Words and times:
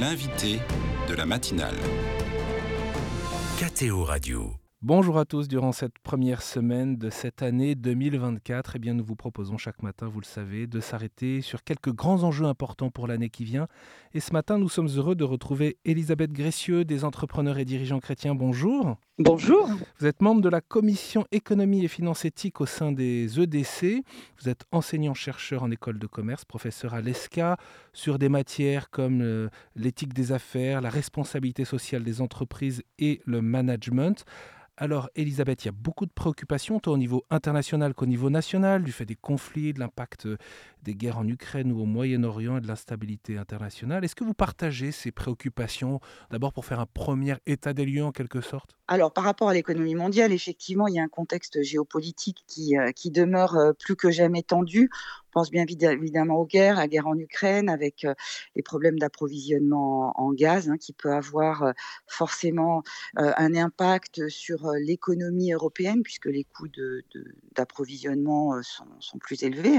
L'invité 0.00 0.60
de 1.08 1.14
la 1.14 1.26
matinale. 1.26 1.74
KTO 3.58 4.04
Radio. 4.04 4.57
Bonjour 4.80 5.18
à 5.18 5.24
tous, 5.24 5.48
durant 5.48 5.72
cette 5.72 5.98
première 5.98 6.40
semaine 6.40 6.98
de 6.98 7.10
cette 7.10 7.42
année 7.42 7.74
2024, 7.74 8.76
eh 8.76 8.78
bien 8.78 8.94
nous 8.94 9.02
vous 9.02 9.16
proposons 9.16 9.58
chaque 9.58 9.82
matin, 9.82 10.06
vous 10.06 10.20
le 10.20 10.24
savez, 10.24 10.68
de 10.68 10.78
s'arrêter 10.78 11.40
sur 11.40 11.64
quelques 11.64 11.92
grands 11.92 12.22
enjeux 12.22 12.44
importants 12.44 12.88
pour 12.88 13.08
l'année 13.08 13.28
qui 13.28 13.42
vient. 13.42 13.66
Et 14.14 14.20
ce 14.20 14.32
matin, 14.32 14.56
nous 14.56 14.68
sommes 14.68 14.86
heureux 14.86 15.16
de 15.16 15.24
retrouver 15.24 15.78
Elisabeth 15.84 16.32
Gressieux 16.32 16.84
des 16.84 17.02
entrepreneurs 17.02 17.58
et 17.58 17.64
dirigeants 17.64 17.98
chrétiens. 17.98 18.36
Bonjour. 18.36 18.96
Bonjour. 19.18 19.68
Vous 19.98 20.06
êtes 20.06 20.22
membre 20.22 20.42
de 20.42 20.48
la 20.48 20.60
commission 20.60 21.24
économie 21.32 21.84
et 21.84 21.88
finances 21.88 22.24
éthiques 22.24 22.60
au 22.60 22.66
sein 22.66 22.92
des 22.92 23.40
EDC. 23.40 24.04
Vous 24.40 24.48
êtes 24.48 24.64
enseignant-chercheur 24.70 25.64
en 25.64 25.72
école 25.72 25.98
de 25.98 26.06
commerce, 26.06 26.44
professeur 26.44 26.94
à 26.94 27.00
l'ESCA 27.00 27.56
sur 27.92 28.16
des 28.16 28.28
matières 28.28 28.90
comme 28.90 29.22
euh, 29.22 29.48
l'éthique 29.74 30.14
des 30.14 30.30
affaires, 30.30 30.80
la 30.80 30.90
responsabilité 30.90 31.64
sociale 31.64 32.04
des 32.04 32.20
entreprises 32.20 32.84
et 33.00 33.20
le 33.24 33.42
management. 33.42 34.24
Alors, 34.80 35.10
Elisabeth, 35.16 35.64
il 35.64 35.66
y 35.66 35.68
a 35.70 35.72
beaucoup 35.72 36.06
de 36.06 36.12
préoccupations, 36.12 36.78
tant 36.78 36.92
au 36.92 36.96
niveau 36.96 37.24
international 37.30 37.94
qu'au 37.94 38.06
niveau 38.06 38.30
national, 38.30 38.84
du 38.84 38.92
fait 38.92 39.04
des 39.04 39.16
conflits, 39.16 39.72
de 39.72 39.80
l'impact 39.80 40.26
euh, 40.26 40.36
des 40.84 40.94
guerres 40.94 41.18
en 41.18 41.26
Ukraine 41.26 41.72
ou 41.72 41.80
au 41.80 41.84
Moyen-Orient 41.84 42.58
et 42.58 42.60
de 42.60 42.68
l'instabilité 42.68 43.38
internationale. 43.38 44.04
Est-ce 44.04 44.14
que 44.14 44.22
vous 44.22 44.34
partagez 44.34 44.92
ces 44.92 45.10
préoccupations, 45.10 45.98
d'abord 46.30 46.52
pour 46.52 46.64
faire 46.64 46.78
un 46.78 46.86
premier 46.86 47.34
état 47.46 47.72
des 47.72 47.86
lieux 47.86 48.04
en 48.04 48.12
quelque 48.12 48.40
sorte? 48.40 48.77
Alors, 48.90 49.12
par 49.12 49.24
rapport 49.24 49.50
à 49.50 49.54
l'économie 49.54 49.94
mondiale, 49.94 50.32
effectivement, 50.32 50.88
il 50.88 50.94
y 50.94 50.98
a 50.98 51.02
un 51.02 51.08
contexte 51.08 51.62
géopolitique 51.62 52.38
qui, 52.46 52.78
euh, 52.78 52.90
qui 52.92 53.10
demeure 53.10 53.54
euh, 53.54 53.72
plus 53.74 53.96
que 53.96 54.10
jamais 54.10 54.42
tendu. 54.42 54.88
On 55.26 55.40
pense 55.40 55.50
bien 55.50 55.66
évidemment 55.68 56.36
aux 56.36 56.46
guerres, 56.46 56.78
à 56.78 56.82
la 56.82 56.88
guerre 56.88 57.06
en 57.06 57.18
Ukraine, 57.18 57.68
avec 57.68 58.06
les 58.56 58.62
problèmes 58.62 58.98
d'approvisionnement 58.98 60.18
en 60.18 60.32
gaz, 60.32 60.70
hein, 60.70 60.78
qui 60.78 60.94
peut 60.94 61.12
avoir 61.12 61.74
forcément 62.06 62.82
un 63.14 63.54
impact 63.54 64.26
sur 64.30 64.72
l'économie 64.80 65.52
européenne, 65.52 66.02
puisque 66.02 66.26
les 66.26 66.44
coûts 66.44 66.68
d'approvisionnement 67.54 68.60
sont, 68.62 68.86
sont, 69.00 69.18
plus 69.18 69.42
élevés. 69.42 69.78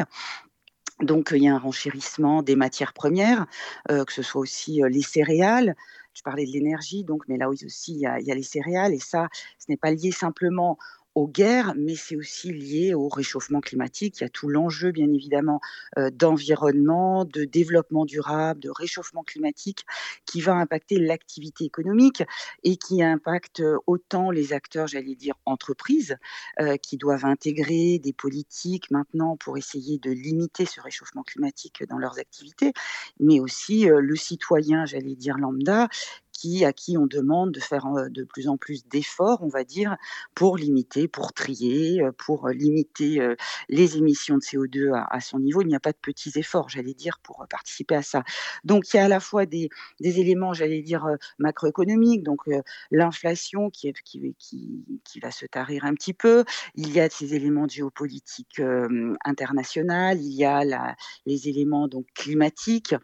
Donc, 1.02 1.32
il 1.36 1.44
y 1.44 1.50
a 1.50 1.56
un 1.56 1.60
renchérissement 1.60 2.44
des 2.44 2.56
matières 2.56 2.94
premières, 2.94 3.48
que 3.90 4.14
ce 4.14 4.22
soit 4.22 4.40
aussi 4.40 4.82
les 4.88 5.02
céréales. 5.02 5.76
Je 6.14 6.22
parlais 6.22 6.46
de 6.46 6.52
l'énergie, 6.52 7.04
donc, 7.04 7.24
mais 7.28 7.38
là 7.38 7.50
aussi, 7.50 7.94
il 7.94 8.00
y, 8.00 8.06
a, 8.06 8.20
il 8.20 8.28
y 8.28 8.32
a 8.32 8.36
les 8.36 8.44
céréales. 8.44 8.94
Et 8.94 9.00
ça, 9.00 9.30
ce 9.58 9.66
n'est 9.70 9.78
pas 9.78 9.92
lié 9.92 10.12
simplement 10.12 10.78
aux 11.20 11.28
guerres, 11.28 11.74
mais 11.76 11.96
c'est 11.96 12.16
aussi 12.16 12.54
lié 12.54 12.94
au 12.94 13.10
réchauffement 13.10 13.60
climatique. 13.60 14.20
Il 14.20 14.24
y 14.24 14.26
a 14.26 14.30
tout 14.30 14.48
l'enjeu, 14.48 14.92
bien 14.92 15.12
évidemment, 15.12 15.60
euh, 15.98 16.10
d'environnement, 16.12 17.26
de 17.26 17.44
développement 17.44 18.06
durable, 18.06 18.62
de 18.62 18.70
réchauffement 18.70 19.24
climatique 19.24 19.86
qui 20.26 20.40
va 20.40 20.54
impacter 20.54 20.98
l'activité 20.98 21.66
économique 21.66 22.24
et 22.64 22.78
qui 22.78 23.04
impacte 23.04 23.62
autant 23.86 24.32
les 24.32 24.54
acteurs, 24.54 24.88
j'allais 24.88 25.16
dire, 25.16 25.36
entreprises, 25.46 26.16
euh, 26.62 26.78
qui 26.78 26.96
doivent 26.96 27.26
intégrer 27.26 28.00
des 28.00 28.14
politiques 28.14 28.90
maintenant 28.90 29.36
pour 29.36 29.58
essayer 29.58 29.98
de 29.98 30.12
limiter 30.12 30.66
ce 30.66 30.80
réchauffement 30.80 31.24
climatique 31.24 31.84
dans 31.90 31.98
leurs 31.98 32.18
activités, 32.18 32.72
mais 33.20 33.42
aussi 33.42 33.90
euh, 33.90 34.00
le 34.00 34.16
citoyen, 34.16 34.86
j'allais 34.86 35.16
dire, 35.16 35.38
lambda, 35.38 35.90
à 36.64 36.74
qui 36.74 36.98
on 36.98 37.08
demande 37.08 37.52
de 37.52 37.60
faire 37.60 37.86
de 38.10 38.24
plus 38.24 38.48
en 38.48 38.58
plus 38.58 38.88
d'efforts, 38.88 39.40
on 39.42 39.48
va 39.48 39.64
dire, 39.64 39.98
pour 40.36 40.58
limiter, 40.58 41.08
pour 41.08 41.34
trier, 41.34 42.02
pour 42.18 42.50
limiter 42.50 43.36
les 43.68 43.98
émissions 43.98 44.36
de 44.36 44.42
CO2 44.42 44.92
à, 44.94 45.20
son 45.20 45.40
niveau. 45.40 45.62
Il 45.62 45.68
n'y 45.68 45.76
a 45.76 45.80
pas 45.80 45.92
de 45.92 45.98
petits 46.02 46.32
efforts, 46.36 46.70
j'allais 46.70 46.94
dire, 46.94 47.20
pour 47.24 47.46
participer 47.50 47.96
à 47.96 48.02
ça. 48.02 48.24
Donc 48.64 48.94
il 48.94 48.98
y 48.98 49.00
a 49.00 49.06
à 49.06 49.08
la 49.08 49.20
fois 49.20 49.46
des, 49.46 49.70
éléments, 50.00 50.54
j'allais 50.54 50.82
dire, 50.82 51.06
macroéconomiques, 51.38 52.24
donc 52.24 52.42
l'inflation 52.92 53.70
qui, 53.70 53.94
qui, 54.04 54.36
qui, 54.38 55.20
va 55.20 55.32
se 55.32 55.46
tarir 55.46 55.86
un 55.86 55.94
petit 55.94 56.14
peu. 56.14 56.46
Il 56.76 56.92
y 56.92 57.00
a 57.00 57.10
ces 57.10 57.36
éléments 57.36 57.66
de 57.66 57.72
géopolitique 57.72 58.62
internationale, 59.26 60.22
il 60.22 60.34
y 60.34 60.46
a 60.46 60.96
les 61.26 61.50
éléments 61.50 61.88
donc 61.88 62.06
climatiques 62.14 62.96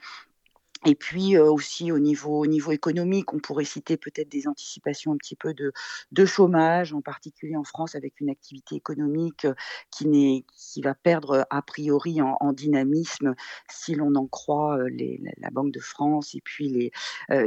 et 0.85 0.93
puis 0.93 1.37
aussi 1.37 1.91
au 1.91 1.97
niveau, 1.97 2.39
au 2.39 2.45
niveau 2.45 2.71
économique, 2.71 3.33
on 3.33 3.39
pourrait 3.39 3.65
citer 3.65 3.97
peut-être 3.97 4.29
des 4.29 4.47
anticipations 4.47 5.13
un 5.13 5.17
petit 5.17 5.35
peu 5.35 5.53
de, 5.53 6.25
chômage, 6.25 6.93
en 6.93 7.01
particulier 7.01 7.55
en 7.55 7.63
France, 7.63 7.95
avec 7.95 8.19
une 8.19 8.29
activité 8.29 8.75
économique 8.75 9.47
qui, 9.91 10.45
qui 10.55 10.81
va 10.81 10.93
perdre 10.93 11.45
a 11.49 11.61
priori 11.61 12.21
en, 12.21 12.53
dynamisme 12.53 13.35
si 13.69 13.95
l'on 13.95 14.15
en 14.15 14.27
croit 14.27 14.77
les, 14.89 15.19
la 15.37 15.49
Banque 15.49 15.71
de 15.71 15.79
France 15.79 16.35
et 16.35 16.41
puis 16.41 16.69
les, 16.69 16.91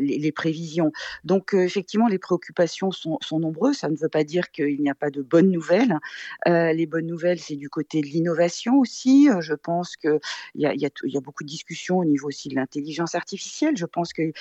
les, 0.00 0.32
prévisions. 0.32 0.92
Donc 1.24 1.54
effectivement, 1.54 2.08
les 2.08 2.18
préoccupations 2.18 2.90
sont, 2.90 3.18
sont, 3.20 3.38
nombreuses. 3.38 3.78
Ça 3.78 3.88
ne 3.88 3.96
veut 3.96 4.08
pas 4.08 4.24
dire 4.24 4.50
qu'il 4.50 4.80
n'y 4.80 4.90
a 4.90 4.94
pas 4.94 5.10
de 5.10 5.22
bonnes 5.22 5.50
nouvelles. 5.50 5.98
les 6.46 6.86
bonnes 6.86 7.06
nouvelles, 7.06 7.38
c'est 7.38 7.56
du 7.56 7.68
côté 7.68 8.00
de 8.00 8.06
l'innovation 8.06 8.78
aussi. 8.78 9.28
Je 9.40 9.54
pense 9.54 9.96
qu'il 9.96 10.18
y 10.56 10.66
a, 10.66 10.74
y, 10.74 10.88
y 11.04 11.16
a 11.16 11.20
beaucoup 11.20 11.44
de 11.44 11.48
discussions 11.48 11.98
au 11.98 12.04
niveau 12.04 12.28
aussi 12.28 12.48
de 12.48 12.56
l'intelligence 12.56 13.14
artificielle 13.14 13.27
je 13.36 13.84
pense 13.84 14.12
que 14.12 14.32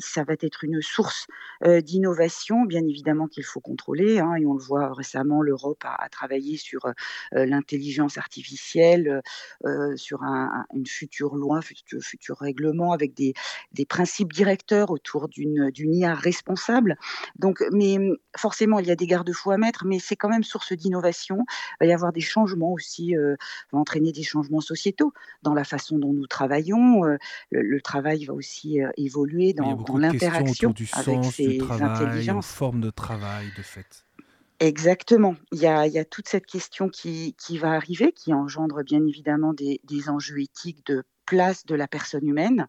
ça 0.00 0.24
va 0.24 0.34
être 0.40 0.64
une 0.64 0.82
source 0.82 1.26
euh, 1.64 1.80
d'innovation, 1.80 2.62
bien 2.64 2.84
évidemment 2.86 3.26
qu'il 3.26 3.44
faut 3.44 3.60
contrôler. 3.60 4.18
Hein, 4.18 4.34
et 4.36 4.46
on 4.46 4.54
le 4.54 4.62
voit 4.62 4.92
récemment, 4.94 5.42
l'Europe 5.42 5.82
a, 5.84 6.08
travaillé 6.08 6.56
sur 6.56 6.86
euh, 6.86 6.92
l'intelligence 7.46 8.18
artificielle, 8.18 9.22
euh, 9.64 9.96
sur 9.96 10.22
une 10.74 10.86
future 10.86 11.34
loi, 11.34 11.62
futur, 11.62 12.00
futur 12.02 12.36
règlement 12.38 12.92
avec 12.92 13.14
des, 13.14 13.34
principes 13.88 14.32
directeurs 14.32 14.90
autour 14.90 15.28
d'une 15.28 15.70
IA 15.94 16.14
responsable. 16.14 16.96
Donc, 17.38 17.64
mais 17.72 17.96
forcément, 18.36 18.80
il 18.80 18.86
y 18.86 18.90
a 18.90 18.96
des 18.96 19.06
garde-fous 19.06 19.50
à 19.50 19.56
mettre, 19.56 19.86
mais 19.86 19.98
c'est 19.98 20.16
quand 20.16 20.28
même 20.28 20.44
source 20.44 20.72
d'innovation. 20.72 21.38
Il 21.80 21.84
va 21.84 21.86
y 21.86 21.92
avoir 21.92 22.12
des 22.12 22.20
changements 22.20 22.72
aussi, 22.72 23.14
va 23.14 23.78
entraîner 23.78 24.12
des 24.12 24.22
changements 24.22 24.60
sociétaux 24.60 25.12
dans 25.42 25.54
la 25.54 25.64
façon 25.64 25.98
dont 25.98 26.12
nous 26.12 26.26
travaillons. 26.26 27.02
Travail 27.80 28.24
va 28.24 28.34
aussi 28.34 28.80
euh, 28.80 28.90
évoluer 28.96 29.52
dans, 29.52 29.84
l'interaction 29.96 30.74
avec 30.92 31.24
ces 31.24 31.60
intelligences. 31.60 32.46
formes 32.46 32.80
de 32.80 32.90
travail, 32.90 33.46
de 33.56 33.62
fait. 33.62 34.04
Exactement. 34.60 35.36
Il 35.52 35.60
y, 35.60 35.66
a, 35.66 35.86
il 35.86 35.92
y 35.92 35.98
a, 35.98 36.04
toute 36.04 36.28
cette 36.28 36.46
question 36.46 36.88
qui, 36.88 37.34
qui, 37.38 37.58
va 37.58 37.72
arriver, 37.72 38.12
qui 38.12 38.34
engendre 38.34 38.82
bien 38.82 39.04
évidemment 39.06 39.54
des, 39.54 39.80
des 39.84 40.08
enjeux 40.08 40.40
éthiques 40.40 40.84
de 40.86 41.04
place 41.26 41.64
de 41.64 41.74
la 41.74 41.86
personne 41.86 42.26
humaine 42.26 42.66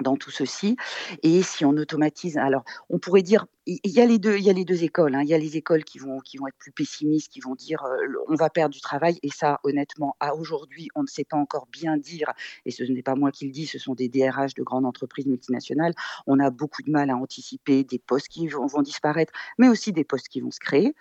dans 0.00 0.16
tout 0.16 0.30
ceci. 0.30 0.76
Et 1.22 1.42
si 1.42 1.64
on 1.64 1.72
automatise, 1.72 2.38
alors 2.38 2.64
on 2.88 2.98
pourrait 2.98 3.22
dire 3.22 3.46
il 3.66 3.90
y 3.90 4.00
a 4.00 4.06
les 4.06 4.18
deux, 4.18 4.36
il 4.36 4.44
y 4.44 4.50
a 4.50 4.52
les 4.52 4.64
deux 4.64 4.84
écoles. 4.84 5.14
Hein. 5.14 5.22
Il 5.22 5.28
y 5.28 5.34
a 5.34 5.38
les 5.38 5.56
écoles 5.56 5.84
qui 5.84 5.98
vont, 5.98 6.20
qui 6.20 6.36
vont 6.36 6.46
être 6.46 6.56
plus 6.58 6.72
pessimistes, 6.72 7.32
qui 7.32 7.40
vont 7.40 7.54
dire 7.54 7.82
euh, 7.84 7.96
on 8.28 8.34
va 8.34 8.50
perdre 8.50 8.74
du 8.74 8.80
travail. 8.80 9.18
Et 9.22 9.30
ça, 9.30 9.60
honnêtement, 9.64 10.16
à 10.20 10.34
aujourd'hui, 10.34 10.88
on 10.94 11.02
ne 11.02 11.06
sait 11.06 11.24
pas 11.24 11.38
encore 11.38 11.66
bien 11.72 11.96
dire. 11.96 12.32
Et 12.66 12.70
ce 12.70 12.84
n'est 12.84 13.02
pas 13.02 13.14
moi 13.14 13.30
qui 13.30 13.46
le 13.46 13.52
dis, 13.52 13.66
ce 13.66 13.78
sont 13.78 13.94
des 13.94 14.08
DRH 14.08 14.54
de 14.54 14.62
grandes 14.62 14.84
entreprises 14.84 15.26
multinationales. 15.26 15.94
On 16.26 16.40
a 16.40 16.50
beaucoup 16.50 16.82
de 16.82 16.90
mal 16.90 17.08
à 17.10 17.16
anticiper 17.16 17.84
des 17.84 17.98
postes 17.98 18.28
qui 18.28 18.48
vont, 18.48 18.66
disparaître, 18.82 19.32
mais 19.58 19.68
aussi 19.68 19.92
des 19.92 20.04
postes 20.04 20.28
qui 20.28 20.40
vont 20.40 20.50
se 20.50 20.60
créer. 20.60 20.94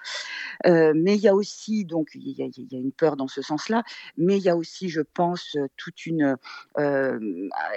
Euh, 0.65 0.93
mais 0.95 1.15
il 1.15 1.21
y 1.21 1.27
a 1.27 1.35
aussi, 1.35 1.83
donc, 1.83 2.11
il 2.15 2.29
y 2.29 2.43
a, 2.43 2.45
il 2.45 2.67
y 2.71 2.75
a 2.75 2.79
une 2.79 2.93
peur 2.93 3.17
dans 3.17 3.27
ce 3.27 3.41
sens-là. 3.41 3.83
Mais 4.17 4.37
il 4.37 4.43
y 4.43 4.49
a 4.49 4.55
aussi, 4.55 4.87
je 4.87 5.01
pense, 5.01 5.57
toute 5.75 6.05
une 6.05 6.37
euh, 6.77 7.19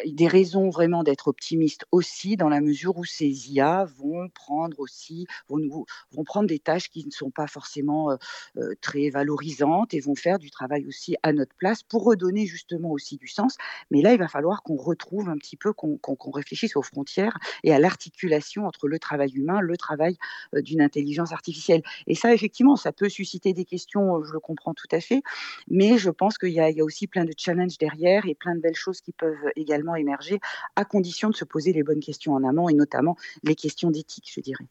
des 0.06 0.28
raisons 0.28 0.70
vraiment 0.70 1.02
d'être 1.02 1.28
optimiste 1.28 1.86
aussi, 1.90 2.36
dans 2.36 2.48
la 2.48 2.60
mesure 2.60 2.96
où 2.96 3.04
ces 3.04 3.50
IA 3.52 3.84
vont 3.84 4.28
prendre 4.28 4.75
aussi, 4.78 5.26
vont, 5.48 5.84
prendre 6.24 6.48
des 6.48 6.58
tâches 6.58 6.88
qui 6.90 7.04
ne 7.04 7.10
sont 7.10 7.30
pas 7.30 7.46
forcément 7.46 8.10
euh, 8.10 8.16
euh, 8.58 8.74
très 8.80 9.10
valorisantes 9.10 9.94
et 9.94 10.00
vont 10.00 10.14
faire 10.14 10.38
du 10.38 10.50
travail 10.50 10.86
aussi 10.86 11.16
à 11.22 11.32
notre 11.32 11.54
place 11.54 11.82
pour 11.82 12.04
redonner 12.04 12.46
justement 12.46 12.90
aussi 12.90 13.16
du 13.16 13.28
sens. 13.28 13.56
Mais 13.90 14.02
là, 14.02 14.12
il 14.12 14.18
va 14.18 14.28
falloir 14.28 14.62
qu'on 14.62 14.76
retrouve 14.76 15.28
un 15.28 15.36
petit 15.36 15.56
peu, 15.56 15.72
qu'on 15.72 16.30
réfléchisse 16.30 16.76
aux 16.76 16.82
frontières 16.82 17.38
et 17.62 17.72
à 17.72 17.78
l'articulation 17.78 18.66
entre 18.66 18.88
le 18.88 18.98
travail 18.98 19.30
humain, 19.34 19.60
le 19.60 19.76
travail 19.76 20.16
euh, 20.54 20.62
d'une 20.62 20.80
intelligence 20.80 21.32
artificielle. 21.32 21.82
Et 22.06 22.14
ça, 22.14 22.32
effectivement, 22.34 22.76
ça 22.76 22.92
peut 22.92 23.08
susciter 23.08 23.52
des 23.52 23.64
questions, 23.64 24.22
je 24.22 24.32
le 24.32 24.40
comprends 24.40 24.74
tout 24.74 24.88
à 24.90 25.00
fait, 25.00 25.22
mais 25.68 25.98
je 25.98 26.10
pense 26.10 26.38
qu'il 26.38 26.50
y, 26.50 26.54
y, 26.54 26.80
a 26.80 26.84
aussi 26.84 27.06
plein 27.06 27.24
de 27.24 27.32
challenges 27.36 27.78
derrière 27.78 28.26
et 28.26 28.34
plein 28.34 28.54
de 28.54 28.60
belles 28.60 28.74
choses 28.74 29.00
qui 29.00 29.12
peuvent 29.12 29.36
également 29.54 29.94
émerger 29.94 30.40
à 30.74 30.84
condition 30.84 31.30
de 31.30 31.36
se 31.36 31.44
poser 31.44 31.72
les 31.72 31.82
bonnes 31.82 32.00
questions 32.00 32.34
en 32.34 32.44
amont 32.44 32.68
et 32.68 32.74
notamment 32.74 33.16
les 33.42 33.54
questions 33.54 33.90
d'éthique, 33.90 34.30
je 34.32 34.40
dirais. 34.40 34.65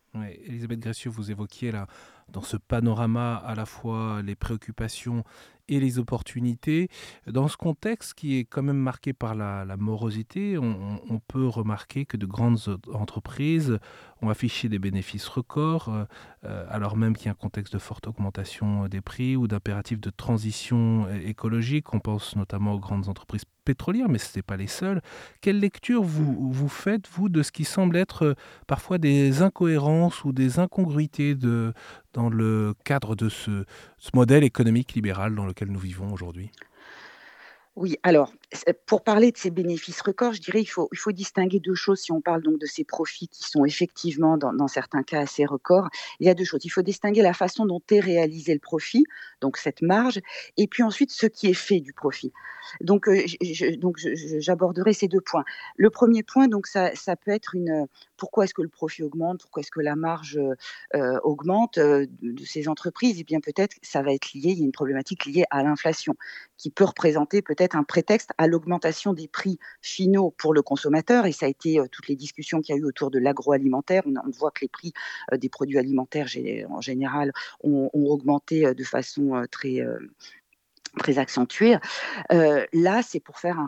Elisabeth 0.46 0.80
Gressieux, 0.80 1.10
vous 1.10 1.32
évoquiez 1.32 1.72
là 1.72 1.88
dans 2.30 2.42
ce 2.42 2.58
panorama 2.58 3.36
à 3.36 3.56
la 3.56 3.66
fois 3.66 4.22
les 4.22 4.36
préoccupations 4.36 5.24
et 5.68 5.80
les 5.80 6.00
opportunités. 6.00 6.90
Dans 7.28 7.48
ce 7.48 7.58
contexte 7.58 8.14
qui 8.14 8.38
est 8.38 8.46
quand 8.46 8.62
même 8.62 8.78
marqué 8.78 9.14
par 9.14 9.36
la, 9.36 9.66
morosité, 9.78 10.58
on, 10.58 11.20
peut 11.28 11.48
remarquer 11.48 12.06
que 12.06 12.18
de 12.18 12.26
grandes 12.26 12.60
entreprises 12.94 13.80
ont 14.22 14.30
affiché 14.30 14.70
des 14.70 14.80
bénéfices 14.80 15.28
records, 15.28 15.90
euh, 15.90 16.06
euh, 16.46 16.66
alors 16.70 16.96
même 16.98 17.16
qu'il 17.16 17.26
y 17.26 17.30
a 17.30 17.32
un 17.32 17.36
contexte 17.36 17.74
de 17.74 17.80
forte 17.80 18.08
augmentation 18.08 18.88
des 18.88 19.02
prix 19.02 19.36
ou 19.36 19.48
d'impératifs 19.48 20.00
de 20.00 20.10
transition 20.10 21.08
écologique. 21.10 21.94
On 21.94 22.00
pense 22.00 22.36
notamment 22.36 22.74
aux 22.74 22.80
grandes 22.80 23.10
entreprises 23.10 23.46
pétrolières, 23.66 24.08
mais 24.08 24.20
ce 24.20 24.38
n'est 24.38 24.44
pas 24.44 24.56
les 24.56 24.68
seules. 24.68 25.02
Quelle 25.42 25.60
lecture 25.60 26.04
vous, 26.04 26.52
vous 26.52 26.70
faites, 26.70 27.08
vous, 27.10 27.28
de 27.28 27.44
ce 27.44 27.52
qui 27.52 27.66
semble 27.66 27.98
être 27.98 28.24
euh, 28.24 28.34
parfois 28.68 28.98
des 28.98 29.42
incohérences 29.42 30.24
ou 30.24 30.32
des 30.32 30.60
incongruités 30.60 31.36
de, 31.36 31.74
dans 32.16 32.30
le 32.30 32.74
cadre 32.86 33.16
de 33.16 33.30
ce, 33.30 33.66
modèle 34.14 34.44
économique 34.44 34.94
libéral 34.94 35.36
dans 35.36 35.46
lequel 35.46 35.70
nous 35.70 35.80
vivons 35.80 36.12
aujourd'hui? 36.12 36.50
Oui, 37.76 37.98
alors, 38.04 38.32
pour 38.86 39.04
parler 39.04 39.32
de 39.32 39.38
ces 39.38 39.50
bénéfices 39.50 40.02
records, 40.02 40.34
je 40.34 40.42
dirais 40.42 40.60
qu'il 40.60 40.70
faut, 40.70 40.90
il 40.92 40.98
faut 40.98 41.12
distinguer 41.12 41.60
deux 41.60 41.76
choses 41.76 42.00
si 42.00 42.12
on 42.12 42.22
parle 42.22 42.42
donc 42.42 42.60
de 42.60 42.66
ces 42.66 42.84
profits 42.84 43.28
qui 43.28 43.44
sont 43.44 43.66
effectivement, 43.66 44.38
dans, 44.38 44.68
certains 44.68 45.04
cas, 45.04 45.22
assez 45.22 45.46
records. 45.46 45.90
Il 46.20 46.28
y 46.28 46.30
a 46.30 46.34
deux 46.34 46.46
choses. 46.46 46.64
Il 46.64 46.70
faut 46.70 46.82
distinguer 46.82 47.22
la 47.22 47.34
façon 47.34 47.66
dont 47.66 47.82
est 47.90 48.00
réalisé 48.00 48.54
le 48.54 48.60
profit, 48.60 49.04
donc 49.42 49.58
cette 49.58 49.82
marge, 49.82 50.20
et 50.58 50.68
puis 50.68 50.84
ensuite 50.84 51.12
ce 51.12 51.26
qui 51.28 51.48
est 51.48 51.54
fait 51.54 51.80
du 51.80 51.94
profit. 51.94 52.32
Donc, 52.82 53.08
euh, 53.08 53.24
donc 53.78 53.98
j'aborderai 54.40 54.94
ces 54.94 55.08
deux 55.08 55.22
points. 55.22 55.44
Le 55.78 55.90
premier 55.90 56.24
point, 56.24 56.48
donc, 56.48 56.68
ça, 56.68 56.96
ça 56.96 57.16
peut 57.16 57.32
être 57.32 57.56
une. 57.56 57.88
Pourquoi 58.18 58.46
est-ce 58.46 58.54
que 58.54 58.62
le 58.62 58.70
profit 58.70 59.04
augmente? 59.04 59.42
Pourquoi 59.42 59.62
est-ce 59.62 59.72
que 59.72 59.82
la 59.82 59.96
marge 59.96 60.40
euh, 60.96 61.20
augmente 61.24 61.78
euh, 61.78 62.06
de, 62.22 62.32
de, 62.32 62.46
ces 62.46 62.68
entreprises? 62.68 63.18
Eh 63.20 63.24
bien, 63.24 63.40
peut-être 63.40 63.76
ça 63.82 64.02
va 64.02 64.14
être 64.14 64.34
lié, 64.34 64.52
il 64.52 64.60
y 64.60 64.62
a 64.62 64.66
une 64.66 64.72
problématique 64.72 65.26
liée 65.26 65.46
à 65.52 65.64
l'inflation 65.64 66.16
qui 66.58 66.70
peut 66.70 66.86
représenter 66.86 67.42
peut-être 67.42 67.76
un 67.76 67.84
prétexte 67.84 68.32
à 68.38 68.48
l'augmentation 68.48 69.14
des 69.14 69.28
prix 69.28 69.60
finaux 69.82 70.34
pour 70.38 70.54
le 70.54 70.62
consommateur. 70.62 71.26
Et 71.26 71.32
ça 71.32 71.46
a 71.46 71.50
été 71.50 71.80
euh, 71.80 71.88
toutes 71.92 72.08
les 72.08 72.16
discussions 72.16 72.62
qu'il 72.62 72.76
y 72.76 72.78
a 72.78 72.82
eu 72.82 72.86
autour 72.86 73.12
de 73.12 73.20
l'agroalimentaire. 73.20 74.04
On, 74.06 74.30
voit 74.32 74.52
que 74.52 74.62
les 74.62 74.68
prix 74.68 74.94
euh, 75.32 75.38
des 75.38 75.50
produits 75.50 75.78
alimentaires 75.78 76.28
en 76.70 76.82
général 76.82 77.32
ont, 77.64 77.90
augmenté 77.94 78.66
euh, 78.66 78.74
de 78.74 78.84
façon 78.84 79.46
très 79.52 79.80
très 81.00 81.18
accentuée. 81.18 81.78
Là, 82.30 83.02
c'est 83.04 83.20
pour 83.20 83.40
faire 83.40 83.60
un, 83.60 83.68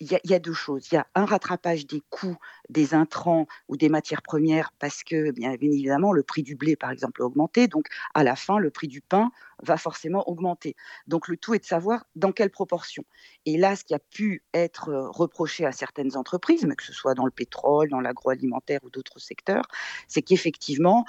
il 0.00 0.20
y, 0.24 0.34
a 0.34 0.38
deux 0.38 0.52
choses. 0.52 0.88
Il 0.90 0.96
y 0.96 0.98
a 0.98 1.06
un 1.14 1.24
rattrapage 1.24 1.86
des 1.86 2.02
coûts 2.10 2.36
des 2.68 2.94
intrants 2.94 3.46
ou 3.68 3.76
des 3.76 3.88
matières 3.88 4.22
premières 4.22 4.72
parce 4.78 5.02
que, 5.02 5.30
bien 5.30 5.52
évidemment, 5.52 6.12
le 6.12 6.22
prix 6.22 6.42
du 6.42 6.54
blé, 6.54 6.76
par 6.76 6.90
exemple, 6.90 7.22
a 7.22 7.24
augmenté. 7.24 7.66
Donc, 7.66 7.86
à 8.12 8.22
la 8.22 8.36
fin, 8.36 8.58
le 8.58 8.70
prix 8.70 8.88
du 8.88 9.00
pain 9.00 9.30
va 9.62 9.78
forcément 9.78 10.28
augmenter. 10.28 10.76
Donc, 11.06 11.28
le 11.28 11.36
tout 11.38 11.54
est 11.54 11.60
de 11.60 11.64
savoir 11.64 12.04
dans 12.14 12.32
quelle 12.32 12.50
proportion. 12.50 13.04
Et 13.46 13.56
là, 13.56 13.74
ce 13.74 13.84
qui 13.84 13.94
a 13.94 13.98
pu 13.98 14.42
être 14.52 14.92
reproché 14.92 15.64
à 15.64 15.72
certaines 15.72 16.16
entreprises, 16.16 16.66
mais 16.66 16.76
que 16.76 16.84
ce 16.84 16.92
soit 16.92 17.14
dans 17.14 17.24
le 17.24 17.30
pétrole, 17.30 17.88
dans 17.88 18.00
l'agroalimentaire 18.00 18.80
ou 18.82 18.90
d'autres 18.90 19.18
secteurs, 19.18 19.64
c'est 20.08 20.22
qu'effectivement, 20.22 21.06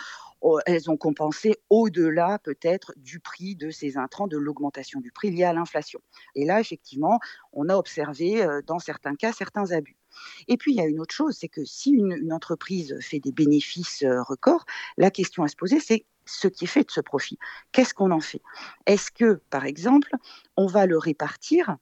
elles 0.66 0.90
ont 0.90 0.98
compensé 0.98 1.56
au-delà 1.70 2.40
peut-être 2.40 2.94
du 2.98 3.20
prix 3.20 3.56
de 3.56 3.70
ces 3.70 3.98
intrants, 3.98 4.28
de 4.28 4.38
l'augmentation 4.38 5.00
du 5.00 5.12
prix 5.12 5.32
lié 5.32 5.44
à 5.44 5.54
l'inflation. 5.54 6.00
Et 6.36 6.46
là, 6.46 6.60
effectivement, 6.60 7.20
on 7.54 7.70
a 7.70 7.76
observé 7.76 8.44
euh, 8.44 8.62
dans 8.66 8.80
certains 8.80 9.16
cas 9.16 9.32
certains 9.32 9.72
abus. 9.72 9.98
Et 10.48 10.58
puis, 10.58 10.74
il 10.74 10.78
y 10.78 10.82
a 10.82 10.86
une 10.86 11.00
autre 11.00 11.14
chose, 11.14 11.38
c'est 11.40 11.48
que 11.48 11.64
si 11.66 11.92
une, 11.92 12.14
une 12.14 12.34
entreprise 12.34 12.98
fait 13.02 13.20
des 13.20 13.32
bénéfices 13.32 14.04
euh, 14.04 14.22
records, 14.24 14.66
la 14.98 15.12
question 15.12 15.44
à 15.44 15.48
se 15.48 15.56
poser, 15.56 15.80
c'est 15.80 16.06
ce 16.26 16.48
qui 16.48 16.66
est 16.66 16.68
fait 16.68 16.84
de 16.84 16.92
ce 16.92 17.02
profit. 17.02 17.38
Qu'est-ce 17.72 17.94
qu'on 17.94 18.12
en 18.12 18.20
fait? 18.20 18.42
Est-ce 18.86 19.12
que, 19.12 19.42
par 19.50 19.66
exemple, 19.66 20.12
on 20.56 20.68
va 20.68 20.86
le 20.86 20.98
répartir 20.98 21.78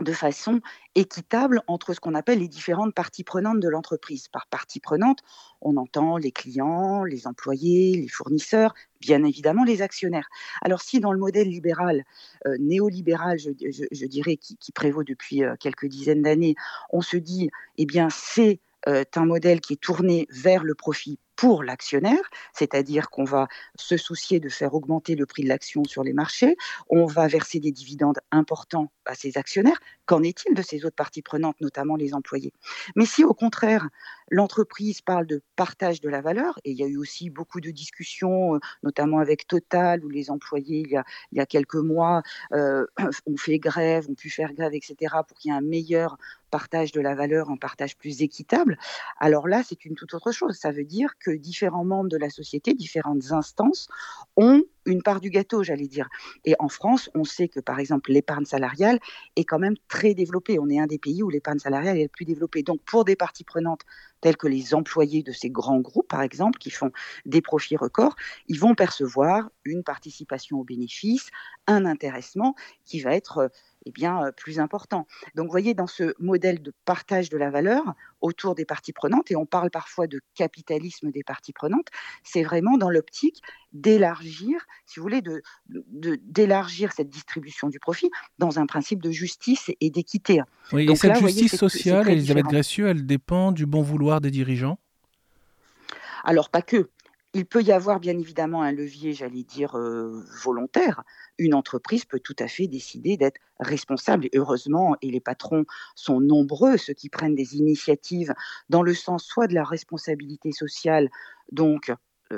de 0.00 0.12
façon 0.12 0.60
équitable 0.94 1.62
entre 1.66 1.94
ce 1.94 2.00
qu'on 2.00 2.14
appelle 2.14 2.40
les 2.40 2.48
différentes 2.48 2.94
parties 2.94 3.24
prenantes 3.24 3.60
de 3.60 3.68
l'entreprise. 3.68 4.28
Par 4.28 4.46
partie 4.46 4.80
prenante, 4.80 5.20
on 5.60 5.76
entend 5.76 6.16
les 6.16 6.32
clients, 6.32 7.04
les 7.04 7.26
employés, 7.26 7.96
les 7.96 8.08
fournisseurs, 8.08 8.74
bien 9.00 9.22
évidemment 9.24 9.64
les 9.64 9.82
actionnaires. 9.82 10.28
Alors 10.62 10.80
si 10.80 11.00
dans 11.00 11.12
le 11.12 11.18
modèle 11.18 11.48
libéral, 11.48 12.04
euh, 12.46 12.56
néolibéral, 12.58 13.38
je, 13.38 14.06
dirais, 14.06 14.36
qui, 14.36 14.56
qui, 14.56 14.72
prévaut 14.72 15.04
depuis 15.04 15.44
euh, 15.44 15.54
quelques 15.58 15.86
dizaines 15.86 16.22
d'années, 16.22 16.56
on 16.90 17.00
se 17.00 17.16
dit, 17.16 17.50
eh 17.78 17.86
bien 17.86 18.08
c'est 18.10 18.60
euh, 18.88 19.04
un 19.16 19.26
modèle 19.26 19.60
qui 19.60 19.74
est 19.74 19.80
tourné 19.80 20.26
vers 20.30 20.64
le 20.64 20.74
profit 20.74 21.18
pour 21.36 21.64
l'actionnaire, 21.64 22.22
c'est-à-dire 22.52 23.10
qu'on 23.10 23.24
va 23.24 23.48
se 23.76 23.96
soucier 23.96 24.40
de 24.40 24.48
faire 24.48 24.74
augmenter 24.74 25.14
le 25.16 25.26
prix 25.26 25.42
de 25.42 25.48
l'action 25.48 25.84
sur 25.84 26.04
les 26.04 26.12
marchés, 26.12 26.56
on 26.88 27.06
va 27.06 27.26
verser 27.26 27.60
des 27.60 27.72
dividendes 27.72 28.18
importants 28.30 28.90
à 29.04 29.14
ses 29.14 29.36
actionnaires. 29.36 29.78
Qu'en 30.06 30.22
est-il 30.22 30.54
de 30.54 30.62
ces 30.62 30.84
autres 30.84 30.96
parties 30.96 31.22
prenantes, 31.22 31.60
notamment 31.60 31.96
les 31.96 32.14
employés? 32.14 32.52
Mais 32.94 33.06
si 33.06 33.24
au 33.24 33.34
contraire, 33.34 33.88
l'entreprise 34.30 35.00
parle 35.00 35.26
de 35.26 35.42
partage 35.56 36.00
de 36.00 36.08
la 36.08 36.20
valeur, 36.20 36.58
et 36.64 36.70
il 36.70 36.78
y 36.78 36.84
a 36.84 36.86
eu 36.86 36.96
aussi 36.96 37.30
beaucoup 37.30 37.60
de 37.60 37.70
discussions, 37.70 38.56
euh, 38.56 38.58
notamment 38.82 39.18
avec 39.18 39.46
Total, 39.46 40.04
où 40.04 40.08
les 40.08 40.30
employés, 40.30 40.84
il 40.86 40.90
y 40.90 40.96
a, 40.96 41.04
il 41.32 41.38
y 41.38 41.40
a 41.40 41.46
quelques 41.46 41.74
mois, 41.74 42.22
euh, 42.52 42.86
ont 43.26 43.36
fait 43.36 43.58
grève, 43.58 44.08
ont 44.08 44.14
pu 44.14 44.30
faire 44.30 44.52
grève, 44.52 44.74
etc., 44.74 44.94
pour 45.26 45.36
qu'il 45.38 45.50
y 45.50 45.54
ait 45.54 45.56
un 45.56 45.62
meilleur 45.62 46.18
partage 46.50 46.92
de 46.92 47.00
la 47.00 47.14
valeur, 47.14 47.50
un 47.50 47.56
partage 47.56 47.96
plus 47.96 48.22
équitable, 48.22 48.78
alors 49.18 49.48
là, 49.48 49.62
c'est 49.66 49.84
une 49.84 49.94
toute 49.94 50.14
autre 50.14 50.32
chose. 50.32 50.56
Ça 50.56 50.70
veut 50.70 50.84
dire 50.84 51.18
que 51.24 51.30
différents 51.30 51.84
membres 51.84 52.10
de 52.10 52.16
la 52.16 52.30
société, 52.30 52.74
différentes 52.74 53.32
instances 53.32 53.88
ont 54.36 54.62
une 54.86 55.02
part 55.02 55.20
du 55.20 55.30
gâteau, 55.30 55.62
j'allais 55.62 55.86
dire. 55.86 56.08
Et 56.44 56.54
en 56.58 56.68
France, 56.68 57.10
on 57.14 57.24
sait 57.24 57.48
que, 57.48 57.60
par 57.60 57.78
exemple, 57.78 58.12
l'épargne 58.12 58.44
salariale 58.44 58.98
est 59.36 59.44
quand 59.44 59.58
même 59.58 59.76
très 59.88 60.14
développée. 60.14 60.58
On 60.58 60.68
est 60.68 60.78
un 60.78 60.86
des 60.86 60.98
pays 60.98 61.22
où 61.22 61.30
l'épargne 61.30 61.58
salariale 61.58 61.96
est 61.96 62.02
le 62.02 62.08
plus 62.08 62.26
développée. 62.26 62.62
Donc, 62.62 62.82
pour 62.84 63.04
des 63.04 63.16
parties 63.16 63.44
prenantes 63.44 63.82
telles 64.20 64.36
que 64.36 64.46
les 64.46 64.74
employés 64.74 65.22
de 65.22 65.32
ces 65.32 65.50
grands 65.50 65.80
groupes, 65.80 66.08
par 66.08 66.22
exemple, 66.22 66.58
qui 66.58 66.70
font 66.70 66.90
des 67.24 67.40
profits 67.40 67.76
records, 67.76 68.14
ils 68.48 68.60
vont 68.60 68.74
percevoir 68.74 69.50
une 69.64 69.82
participation 69.82 70.60
aux 70.60 70.64
bénéfices, 70.64 71.30
un 71.66 71.86
intéressement 71.86 72.54
qui 72.84 73.00
va 73.00 73.14
être 73.14 73.50
eh 73.86 73.90
bien, 73.90 74.32
plus 74.36 74.58
important. 74.60 75.06
Donc, 75.34 75.46
vous 75.46 75.50
voyez, 75.50 75.74
dans 75.74 75.86
ce 75.86 76.14
modèle 76.18 76.62
de 76.62 76.72
partage 76.84 77.28
de 77.28 77.36
la 77.36 77.50
valeur 77.50 77.82
autour 78.20 78.54
des 78.54 78.64
parties 78.64 78.92
prenantes, 78.92 79.30
et 79.30 79.36
on 79.36 79.46
parle 79.46 79.70
parfois 79.70 80.06
de 80.06 80.20
capitalisme 80.34 81.10
des 81.10 81.22
parties 81.22 81.52
prenantes, 81.52 81.88
c'est 82.22 82.42
vraiment 82.42 82.78
dans 82.78 82.90
l'optique 82.90 83.42
d'élargir, 83.72 84.66
si 84.86 84.98
vous 84.98 85.02
voulez, 85.02 85.22
d'élargir 85.68 86.90
de, 86.90 86.94
cette 86.94 87.10
distribution 87.10 87.68
du 87.68 87.78
profit 87.78 88.10
dans 88.38 88.58
un 88.58 88.66
principe 88.66 89.02
de 89.02 89.10
justice 89.10 89.70
et 89.80 89.90
d'équité. 89.90 90.40
Oui, 90.72 90.90
et 90.90 90.96
cette 90.96 91.16
justice 91.16 91.56
sociale, 91.56 92.08
Elisabeth 92.08 92.46
Gracieux, 92.46 92.88
elle 92.88 93.04
dépend 93.04 93.52
du 93.52 93.66
bon 93.66 93.82
vouloir 93.82 94.20
des 94.20 94.30
dirigeants? 94.30 94.78
Alors 96.24 96.48
pas 96.48 96.62
que. 96.62 96.88
Il 97.36 97.46
peut 97.46 97.62
y 97.62 97.72
avoir 97.72 97.98
bien 97.98 98.16
évidemment 98.16 98.62
un 98.62 98.70
levier, 98.70 99.12
j'allais 99.12 99.42
dire, 99.42 99.76
euh, 99.76 100.24
volontaire. 100.44 101.02
Une 101.36 101.54
entreprise 101.54 102.04
peut 102.04 102.20
tout 102.20 102.36
à 102.38 102.46
fait 102.46 102.68
décider 102.68 103.16
d'être 103.16 103.40
responsable, 103.58 104.26
et 104.26 104.30
heureusement, 104.38 104.96
et 105.02 105.10
les 105.10 105.20
patrons 105.20 105.64
sont 105.96 106.20
nombreux, 106.20 106.76
ceux 106.76 106.94
qui 106.94 107.08
prennent 107.08 107.34
des 107.34 107.56
initiatives 107.56 108.32
dans 108.68 108.82
le 108.82 108.94
sens 108.94 109.24
soit 109.24 109.48
de 109.48 109.54
la 109.54 109.64
responsabilité 109.64 110.52
sociale, 110.52 111.10
donc 111.50 111.92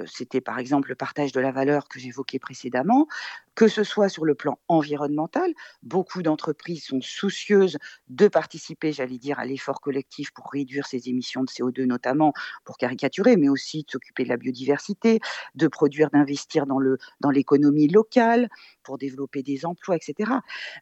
c'était 0.07 0.41
par 0.41 0.59
exemple 0.59 0.89
le 0.89 0.95
partage 0.95 1.33
de 1.33 1.41
la 1.41 1.53
valeur 1.53 1.89
que 1.89 1.99
j'évoquais 1.99 2.39
précédemment, 2.39 3.07
que 3.55 3.69
ce 3.69 3.85
soit 3.85 4.09
sur 4.09 4.25
le 4.25 4.35
plan 4.35 4.59
environnemental. 4.69 5.53
Beaucoup 5.83 6.23
d'entreprises 6.23 6.85
sont 6.85 7.01
soucieuses 7.01 7.79
de 8.09 8.29
participer, 8.29 8.93
j'allais 8.93 9.19
dire, 9.19 9.39
à 9.39 9.47
l'effort 9.47 9.81
collectif 9.81 10.31
pour 10.33 10.51
réduire 10.53 10.87
ces 10.87 11.09
émissions 11.09 11.43
de 11.43 11.49
CO2 11.49 11.85
notamment, 11.85 12.33
pour 12.65 12.77
caricaturer, 12.77 13.37
mais 13.37 13.49
aussi 13.49 13.85
de 13.85 13.91
s'occuper 13.91 14.25
de 14.25 14.29
la 14.29 14.37
biodiversité, 14.37 15.21
de 15.55 15.69
produire, 15.69 16.11
d'investir 16.11 16.67
dans, 16.67 16.79
dans 17.21 17.31
l'économie 17.31 17.89
locale, 17.89 18.49
pour 18.83 18.99
développer 18.99 19.43
des 19.43 19.67
emplois, 19.67 19.97
etc. 19.97 20.31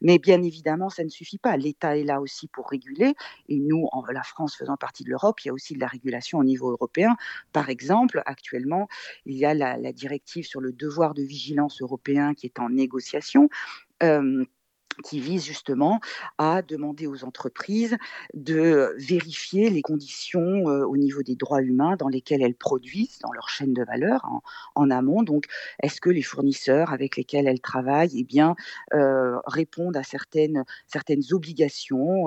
Mais 0.03 0.19
bien 0.19 0.43
évidemment, 0.43 0.91
ça 0.91 1.05
ne 1.05 1.09
suffit 1.09 1.39
pas. 1.39 1.57
L'État 1.57 1.97
est 1.97 2.05
là 2.05 2.21
aussi 2.21 2.49
pour 2.49 2.69
réguler, 2.69 3.15
et 3.49 3.59
nous, 3.61 3.89
en 3.93 4.05
la 4.07 4.23
France 4.23 4.57
faisant 4.57 4.77
partie 4.77 5.05
de 5.05 5.11
l'Europe, 5.11 5.41
il 5.41 5.49
y 5.49 5.51
a 5.51 5.55
aussi 5.55 5.75
de 5.75 5.81
la 5.81 5.87
régulation 5.87 6.39
au 6.39 6.45
niveau 6.45 6.71
européen. 6.71 7.17
Par 7.53 7.71
exemple, 7.71 8.23
actuellement, 8.27 8.89
il 9.27 9.37
y 9.37 9.45
a 9.45 9.55
la, 9.55 9.93
directive 9.93 10.45
sur 10.45 10.61
le 10.61 10.73
devoir 10.73 11.15
de 11.15 11.23
vigilance 11.23 11.81
européen 11.81 12.35
qui 12.35 12.47
est 12.47 12.59
en 12.59 12.71
négociation. 12.71 13.49
Qui 15.03 15.21
vise 15.21 15.45
justement 15.45 16.01
à 16.39 16.63
demander 16.63 17.07
aux 17.07 17.25
entreprises 17.25 17.97
de 18.35 18.95
vérifier 18.99 19.71
les 19.71 19.83
conditions 19.83 20.65
au 20.65 20.97
niveau 20.97 21.23
des 21.23 21.37
droits 21.37 21.63
humains 21.63 21.97
dans 21.97 22.09
lesquels 22.09 22.43
elles 22.43 22.55
produisent 22.55 23.19
dans 23.21 23.33
leur 23.33 23.49
chaîne 23.49 23.75
de 23.75 23.85
valeur 23.85 24.25
en, 24.75 24.91
amont. 24.91 25.23
Donc, 25.23 25.47
est-ce 25.83 26.01
que 26.01 26.11
les 26.11 26.23
fournisseurs 26.23 26.93
avec 26.93 27.17
lesquels 27.17 27.47
elles 27.47 27.61
travaillent 27.61 28.11
eh 28.15 28.25
bien, 28.25 28.55
répondent 29.47 29.97
à 29.97 30.03
certaines, 30.03 30.65
certaines 30.87 31.23
obligations, 31.33 32.27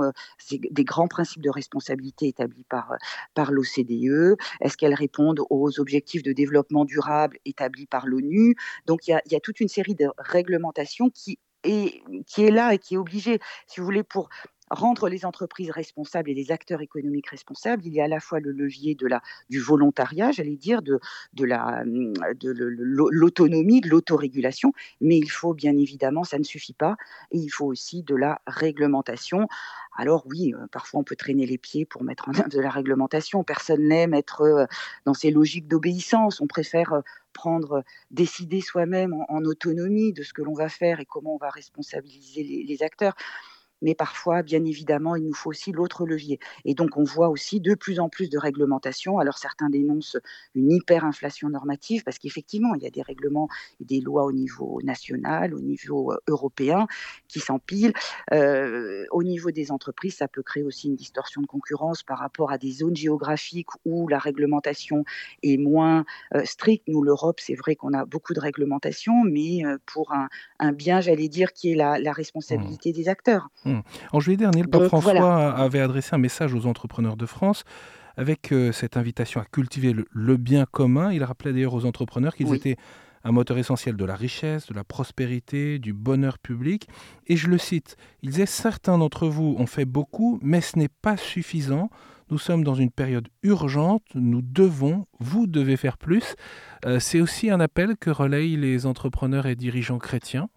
des 0.51 0.83
grands 0.83 1.07
principes 1.07 1.41
de 1.41 1.50
responsabilité 1.50 2.27
établis 2.27 2.65
par, 2.65 2.93
par 3.33 3.51
l'OCDE 3.51 4.38
Est-ce 4.62 4.77
qu'elles 4.77 4.93
répondent 4.93 5.41
aux 5.50 5.79
objectifs 5.79 6.24
de 6.24 6.33
développement 6.33 6.86
durable 6.86 7.38
établis 7.45 7.86
par 7.86 8.07
l'ONU? 8.07 8.55
Donc, 8.86 9.07
il 9.07 9.19
y 9.25 9.36
a 9.36 9.39
toute 9.39 9.59
une 9.59 9.67
série 9.67 9.95
de 9.95 10.07
réglementations 10.17 11.09
qui 11.09 11.39
et 11.67 12.03
qui 12.25 12.45
est 12.45 12.51
là 12.51 12.74
et 12.74 12.79
qui 12.79 12.95
est 12.95 12.97
obligé, 12.97 13.39
si 13.67 13.79
vous 13.79 13.86
voulez, 13.86 14.03
pour 14.03 14.29
rendre 14.69 15.09
les 15.09 15.25
entreprises 15.25 15.71
responsables 15.71 16.29
et 16.29 16.33
les 16.33 16.51
acteurs 16.51 16.81
économiques 16.81 17.29
responsables, 17.29 17.86
il 17.86 17.93
y 17.93 18.01
a 18.01 18.05
à 18.05 18.07
la 18.07 18.19
fois 18.19 18.39
le 18.39 18.51
levier 18.51 18.95
de 18.95 19.07
la, 19.07 19.21
du 19.50 19.59
volontariat, 19.59 20.31
j'allais 20.31 20.55
dire, 20.57 20.81
de, 20.81 21.00
de, 21.33 21.45
de 22.33 22.51
l'autonomie, 22.51 23.81
de 23.81 23.89
l'autorégulation, 23.89 24.74
mais 25.01 25.17
il 25.17 25.29
faut 25.29 25.53
bien 25.53 25.77
évidemment, 25.77 26.24
ça 26.24 26.38
ne 26.39 26.43
suffit 26.43 26.74
pas, 26.74 26.95
et 27.31 27.38
il 27.38 27.50
faut 27.50 27.65
aussi 27.65 28.03
de 28.03 28.15
la 28.15 28.41
réglementation. 28.47 29.47
Alors 29.97 30.25
oui, 30.27 30.53
euh, 30.53 30.67
parfois 30.71 31.00
on 31.00 31.03
peut 31.03 31.15
traîner 31.15 31.45
les 31.45 31.57
pieds 31.57 31.86
pour 31.86 32.03
mettre 32.03 32.29
en 32.29 32.33
œuvre 32.33 32.50
de 32.50 32.59
la 32.59 32.69
réglementation. 32.69 33.43
Personne 33.43 33.88
n'aime 33.88 34.13
être 34.13 34.41
euh, 34.41 34.65
dans 35.05 35.13
ces 35.13 35.31
logiques 35.31 35.67
d'obéissance. 35.67 36.39
On 36.39 36.47
préfère 36.47 36.93
euh, 36.93 37.01
prendre, 37.33 37.83
décider 38.12 38.62
soi-même 38.62 39.13
en, 39.27 39.43
autonomie 39.43 40.13
de 40.13 40.24
ce 40.24 40.33
que 40.33 40.41
l'on 40.41 40.53
va 40.53 40.69
faire 40.69 41.00
et 41.00 41.05
comment 41.05 41.36
on 41.36 41.38
va 41.38 41.50
responsabiliser 41.50 42.43
les 42.67 42.83
acteurs 42.83 43.15
mais 43.81 43.96
parfois, 43.96 44.43
bien 44.43 44.63
évidemment, 44.65 45.15
il 45.15 45.25
nous 45.25 45.34
faut 45.34 45.50
aussi 45.50 45.72
l'autre 45.72 46.05
levier. 46.05 46.39
Et 46.65 46.74
donc, 46.74 46.98
on 46.98 47.03
voit 47.03 47.29
aussi 47.29 47.60
de 47.60 47.75
plus 47.75 48.00
en 48.00 48.10
plus 48.10 48.29
de 48.29 48.38
réglementations. 48.38 49.19
Alors, 49.19 49.38
certains 49.38 49.69
dénoncent 49.69 50.17
une 50.55 50.72
hyperinflation 50.72 51.50
normative, 51.50 52.03
parce 52.03 52.17
qu'effectivement, 52.17 52.75
il 52.75 52.84
y 52.84 52.88
a 52.88 52.89
des 52.89 53.01
règlements 53.01 53.50
et 53.79 53.86
des 53.86 54.01
lois 54.01 54.25
au 54.25 54.31
niveau 54.31 54.79
national, 54.84 55.53
au 55.53 55.60
niveau 55.60 56.12
euh, 56.12 56.17
européen, 56.27 56.88
qui 57.27 57.39
s'empilent. 57.39 57.93
Euh, 58.34 59.05
au 59.12 59.24
niveau 59.24 59.51
des 59.51 59.72
entreprises, 59.72 60.15
ça 60.15 60.27
peut 60.27 60.43
créer 60.43 60.63
aussi 60.63 60.88
une 60.88 60.96
distorsion 60.96 61.41
de 61.41 61.48
concurrence 61.48 62.03
par 62.03 62.19
rapport 62.19 62.51
à 62.51 62.57
des 62.57 62.72
zones 62.72 62.96
géographiques 62.96 63.69
où 63.86 64.07
la 64.07 64.19
réglementation 64.19 65.03
est 65.43 65.57
moins 65.57 66.05
euh, 66.34 66.43
stricte. 66.46 66.88
Nous, 66.88 67.03
l'Europe, 67.03 67.39
c'est 67.39 67.55
vrai 67.55 67.75
qu'on 67.75 67.93
a 67.93 68.05
beaucoup 68.05 68.34
de 68.34 68.39
réglementations, 68.39 69.24
mais 69.24 69.62
pour 69.86 70.13
un, 70.13 70.72
bien, 70.72 71.01
j'allais 71.01 71.27
dire, 71.27 71.53
qui 71.53 71.72
est 71.72 71.75
la, 71.75 72.00
la 72.00 72.12
mmh. 72.12 72.13
responsabilité 72.13 72.91
des 72.91 73.10
acteurs. 73.10 73.50
En 74.12 74.19
juillet 74.19 74.38
dernier, 74.38 74.62
le 74.62 74.69
pape 74.69 74.88
François 74.88 75.51
avait 75.53 75.81
adressé 75.81 76.15
un 76.15 76.19
message 76.19 76.53
aux 76.53 76.65
entrepreneurs 76.65 77.17
de 77.17 77.25
France 77.25 77.63
avec 78.17 78.51
euh, 78.51 78.71
cette 78.71 78.97
invitation 78.97 79.39
à 79.39 79.45
cultiver 79.45 79.93
le, 79.93 80.38
bien 80.38 80.65
commun. 80.65 81.12
Il 81.13 81.24
rappelait 81.24 81.53
d'ailleurs 81.53 81.75
aux 81.75 81.86
entrepreneurs 81.86 82.36
qu'ils 82.36 82.53
étaient 82.53 82.77
un 83.24 83.31
moteur 83.31 83.57
essentiel 83.57 83.95
de 83.95 84.05
la 84.05 84.15
richesse, 84.15 84.67
de 84.67 84.74
la 84.74 84.83
prospérité, 84.83 85.79
du 85.79 85.93
bonheur 85.93 86.39
public. 86.39 86.88
Et 87.27 87.38
je 87.38 87.47
le 87.47 87.57
cite, 87.57 87.95
il 88.24 88.31
disait 88.31 88.45
Certains 88.45 88.97
d'entre 88.97 89.27
vous 89.27 89.55
ont 89.59 89.67
fait 89.67 89.86
beaucoup, 89.86 90.39
mais 90.41 90.62
ce 90.62 90.79
n'est 90.79 90.89
pas 90.89 91.17
suffisant. 91.17 91.89
Nous 92.29 92.39
sommes 92.39 92.63
dans 92.63 92.75
une 92.75 92.91
période 92.91 93.29
urgente, 93.43 94.03
nous 94.13 94.41
devons, 94.41 95.05
vous 95.19 95.47
devez 95.47 95.77
faire 95.77 95.97
plus. 95.97 96.36
Euh, 96.86 97.00
c'est 97.00 97.21
aussi 97.21 97.50
un 97.50 97.62
appel 97.62 97.95
que 97.97 98.09
relayent 98.09 98.57
les 98.57 98.86
entrepreneurs 98.86 99.45
et 99.45 99.55
dirigeants 99.55 100.00
chrétiens. 100.00 100.50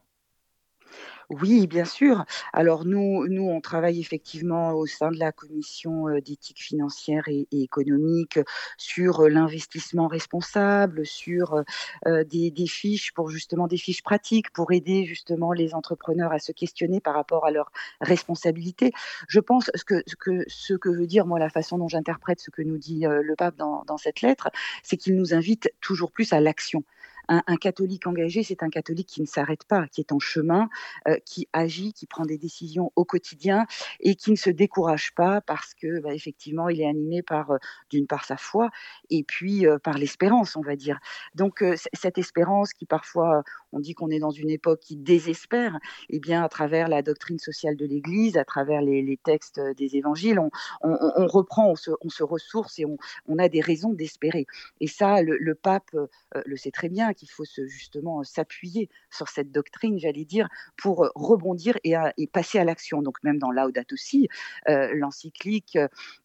Oui, 1.31 1.69
bien 1.69 1.85
sûr. 1.85 2.25
Alors 2.53 2.85
nous, 2.85 3.29
nous, 3.29 3.45
on 3.49 3.61
travaille 3.61 4.01
effectivement 4.01 4.73
au 4.73 4.87
sein 4.87 5.13
de 5.13 5.19
la 5.19 5.31
commission 5.31 6.07
d'éthique 6.19 6.61
financière 6.61 7.23
et, 7.29 7.47
économique 7.53 8.41
sur 8.77 9.29
l'investissement 9.29 10.09
responsable, 10.09 11.07
sur 11.07 11.63
des, 12.05 12.53
fiches 12.67 13.13
pour 13.13 13.31
justement 13.31 13.69
des 13.69 13.77
fiches 13.77 14.03
pratiques 14.03 14.51
pour 14.53 14.73
aider 14.73 15.05
justement 15.05 15.53
les 15.53 15.73
entrepreneurs 15.73 16.33
à 16.33 16.41
se 16.41 16.51
questionner 16.51 17.01
par 17.01 17.15
rapport 17.15 17.47
à 17.47 17.53
leurs 17.53 17.71
responsabilités. 18.01 18.91
Je 19.29 19.39
pense 19.39 19.71
que, 19.87 20.03
que 20.19 20.45
ce 20.49 20.75
que 20.75 20.89
veut 20.89 21.07
dire 21.07 21.27
moi 21.27 21.39
la 21.39 21.49
façon 21.49 21.79
dont 21.79 21.89
j'interprète 21.89 22.41
ce 22.41 22.51
que 22.51 22.63
nous 22.63 22.79
dit 22.79 23.05
le 23.07 23.37
pape 23.37 23.55
dans 23.57 23.97
cette 23.99 24.21
lettre, 24.21 24.49
c'est 24.83 24.97
qu'il 24.97 25.15
nous 25.15 25.33
invite 25.33 25.73
toujours 25.81 26.11
plus 26.11 26.33
à 26.33 26.41
l'action 26.41 26.83
un, 27.31 27.57
catholique 27.57 28.07
engagé, 28.07 28.43
c'est 28.43 28.63
un 28.63 28.71
catholique 28.71 29.07
qui 29.07 29.21
ne 29.21 29.27
s'arrête 29.27 29.65
pas, 29.65 29.87
qui 29.87 30.01
est 30.01 30.13
en 30.13 30.19
chemin, 30.19 30.69
euh, 31.09 31.17
qui 31.25 31.49
agit, 31.53 31.93
qui 31.93 32.07
prend 32.07 32.25
des 32.25 32.39
décisions 32.39 32.93
au 32.97 33.05
quotidien 33.05 33.67
et 34.01 34.17
qui 34.17 34.33
ne 34.33 34.37
se 34.37 34.51
décourage 34.51 35.15
pas 35.15 35.41
parce 35.41 35.75
que, 35.75 36.01
bah, 36.01 36.13
effectivement, 36.13 36.69
il 36.69 36.81
est 36.81 36.89
animé 36.89 37.23
par, 37.23 37.53
euh, 37.53 37.59
d'une 37.89 38.07
part, 38.07 38.25
sa 38.25 38.37
foi 38.37 38.71
et 39.11 39.23
puis 39.23 39.67
euh, 39.67 39.79
par 39.79 39.97
l'espérance, 39.97 40.57
on 40.57 40.61
va 40.61 40.75
dire. 40.75 40.99
Donc, 41.35 41.65
cette 41.93 42.19
espérance 42.19 42.73
qui 42.73 42.85
parfois, 42.85 43.45
on 43.73 43.79
dit 43.79 43.95
qu'on 43.95 44.11
est 44.11 44.19
dans 44.19 44.31
une 44.31 44.51
époque 44.51 44.81
qui 44.81 44.97
désespère, 44.97 45.79
eh 46.09 46.19
bien, 46.19 46.43
à 46.43 46.49
travers 46.49 46.89
la 46.89 47.03
doctrine 47.03 47.39
sociale 47.39 47.77
de 47.77 47.87
l'Église, 47.87 48.37
à 48.37 48.45
travers 48.45 48.83
les, 48.83 49.19
textes 49.23 49.61
des 49.77 49.97
évangiles, 49.97 50.39
on, 50.83 51.27
reprend, 51.27 51.73
on 51.73 52.09
se, 52.09 52.23
ressource 52.23 52.79
et 52.79 52.85
on, 52.85 53.39
a 53.39 53.49
des 53.49 53.61
raisons 53.61 53.93
d'espérer. 53.93 54.47
Et 54.81 54.87
ça, 54.87 55.23
le 55.23 55.55
pape 55.55 55.91
le 56.45 56.57
sait 56.57 56.71
très 56.71 56.89
bien 56.89 57.09
qu'il 57.21 57.31
faut 57.31 57.45
se, 57.45 57.67
justement 57.67 58.25
s'appuyer 58.25 58.89
sur 59.11 59.29
cette 59.29 59.53
doctrine, 59.53 59.99
j'allais 59.99 60.25
dire, 60.25 60.49
pour 60.77 61.11
rebondir 61.15 61.79
et, 61.85 61.95
passer 62.33 62.59
à 62.59 62.65
l'action. 62.65 63.03
Donc 63.03 63.23
même 63.23 63.39
dans 63.39 63.51
Laudato 63.51 63.95
aussi, 63.95 64.29
euh, 64.69 64.91
l'encyclique 64.95 65.79